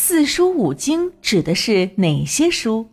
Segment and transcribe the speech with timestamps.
[0.00, 2.86] 四书五经指的是哪些书？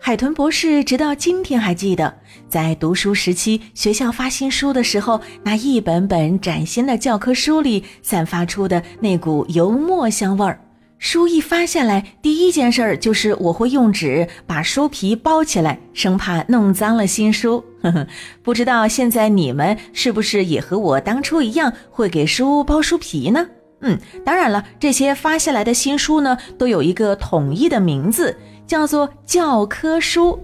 [0.00, 2.12] 海豚博士直到今天还记得，
[2.48, 10.58] 在读书时期，学校发新书的时候，那一本本崭新的教科书里散发出的那股油墨香味儿。
[10.98, 17.62] 书一发下来，第一件事儿就是我会用纸把书皮包起来，生怕弄脏了新书。
[17.82, 18.06] 呵呵，
[18.42, 23.46] 不知道现在你们是不是也和我当初一样，会给书包书皮呢？
[23.80, 28.36] 嗯，当然了，这些发下来的新书呢，都有一个统一的名字。
[28.66, 30.38] 叫做教科书。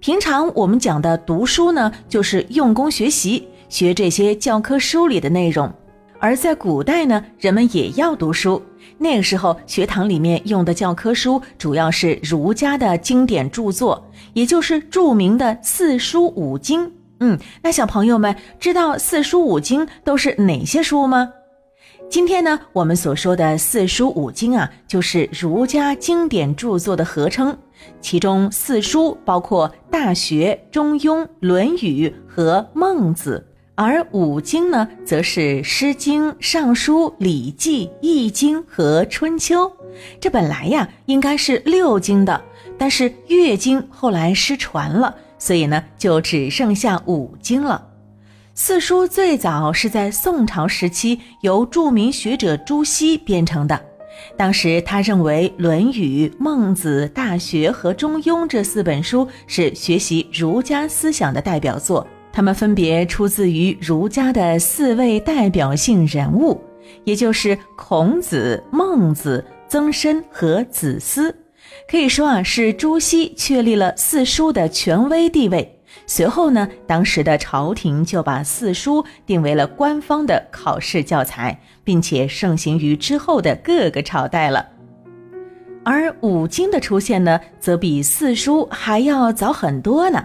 [0.00, 5.72] 平常我们讲的读书呢，就是用功学习，学这些教科书里的内容。
[6.18, 8.60] 而在古代呢，人们也要读书。
[8.98, 16.92] 那个时候，学堂里面用的教科书主要是儒家的经典著作，也就是著名的四书五经。
[17.20, 21.28] 嗯，那小朋友们知道四书五经都是哪些书吗？
[22.10, 27.56] 今天呢，我们所说的四书五经啊，就是儒家经典著作的合称。
[28.00, 39.66] 其中四书包括《大学》《中庸》《论语》和《孟子》，而五经呢，则是《诗经》《尚书》《礼记》《易经》和《春秋》。
[40.18, 42.40] 这本来呀，应该是六经的，
[42.78, 47.87] 但是《乐经》后来失传了，所以呢，就只剩下五经了。
[48.60, 53.80] 四书最早是在宋朝时期由著名学者朱熹编成的。
[54.36, 66.60] 当时他认为《论语》《孟子》《大学》和《中庸》这四本书是学习儒家思想的代表作，它们分别出自于儒家的四位代表性人物，
[67.04, 71.32] 也就是孔子、孟子、曾参和子思。
[71.88, 75.77] 可以说啊，是朱熹确立了四书的权威地位。
[76.06, 84.66] 随后呢，当时的朝廷就把四书定为了官方的考试教材，并且盛行于之后的各个朝代了。
[85.84, 90.24] 而五经的出现呢，则比四书还要早很多呢。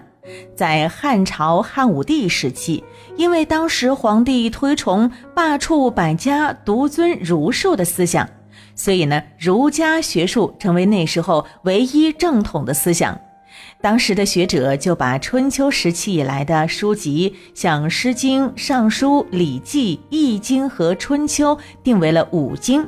[0.55, 2.83] 在汉朝汉武帝时期，
[3.17, 8.29] 因为当时皇帝推崇罢黜百家，独尊儒术的思想，
[8.73, 13.19] 所以呢，儒家学术成为那时候唯一正统的思想。
[13.81, 22.87] 当时的学者就把春秋时期以来的书籍，像《诗经》《尚书》《礼记》《易经》和《春秋》定为了五经。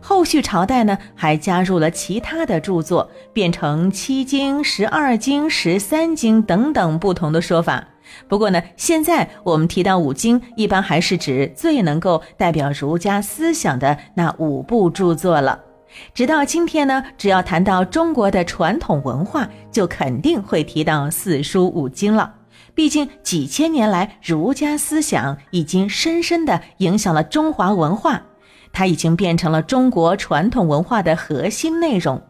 [0.00, 7.88] 后续朝代呢，还加入了其他的著作，变成七经、十二经、十三经等等不同的说法。
[8.28, 15.58] 不过呢，现在我们提到五经，一般还是指最能够代表儒家思想的那五部著作了。
[16.14, 22.34] 直到今天呢，只要谈到中国的传统文化，就肯定会提到四书五经了。
[22.74, 28.22] 毕竟几千年来，儒家思想已经深深地影响了中华文化，
[28.72, 32.20] 它已经变成了中国传统文化的核心内容。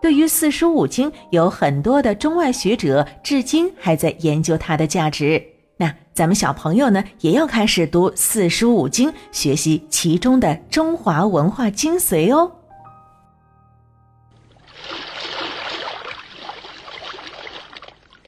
[0.00, 5.42] 对于四书五经，有很多的中外学者至今还在研究它的价值。
[5.76, 12.50] 那咱们小朋友呢，也要开始读四书五经，学习其中的中华文化精髓哦。